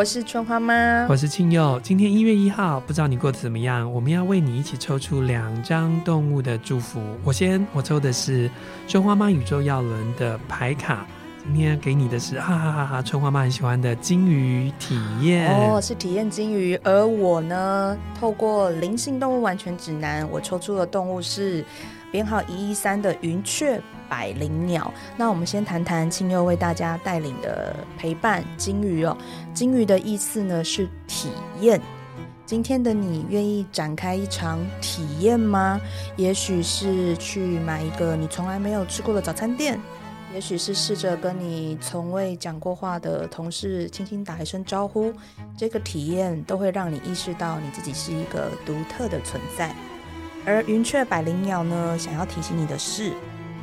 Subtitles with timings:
[0.00, 1.78] 我是春花妈，我是庆佑。
[1.82, 3.92] 今天一月一号，不知道你过得怎么样？
[3.92, 7.02] 我们要为你一起抽出两张动物的祝福。
[7.22, 8.50] 我先，我抽的是
[8.88, 11.06] 春花妈宇宙耀轮的牌卡。
[11.42, 16.78] 今天给你的是哈哈哈哈，春花妈很喜欢的金鱼体验哦，是体验金鱼。
[16.84, 21.64] 而我呢，透过灵性动物完全指南，我抽出的动物是
[22.12, 24.92] 编号一一三的云雀百灵鸟。
[25.16, 29.16] 那我们先谈谈庆祐为大家带领的陪伴金鱼哦。
[29.54, 31.30] 金鱼的意思呢是体
[31.60, 31.80] 验。
[32.44, 35.80] 今天的你愿意展开一场体验吗？
[36.16, 39.80] 也许是去买一个你从来没有吃过的早餐店。
[40.32, 45.12] 也许是试着跟你从未讲过话的同事轻轻打一声招呼，
[45.56, 49.74] 这个体验都会让你意识到你自己是一个独特的存在。
[50.46, 53.12] 而云雀百灵鸟呢，想要提醒你的是，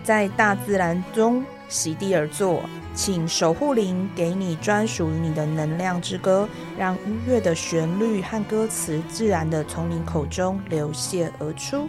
[0.04, 2.62] 在大自然中席地而坐，
[2.94, 11.88] 请守护灵给你专属于你的能量之歌，让音乐的旋律和歌词自然地从你口中流泻而出。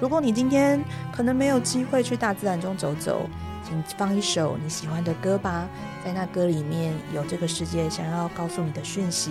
[0.00, 3.22] 如果你今天可能没有机会去大自然中走走，
[3.68, 5.68] 请放一首你喜欢的歌吧，
[6.02, 9.30] 在那歌里面有这个世界想要告诉你的讯息，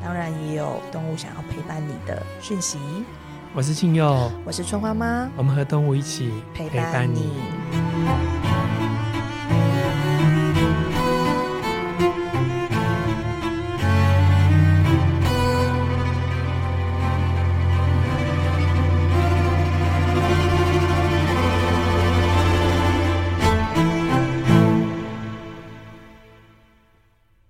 [0.00, 2.78] 当然也有动物想要陪伴你的讯息。
[3.52, 7.32] 我是庆佑，我是春花妈，我们和动物一起陪伴你。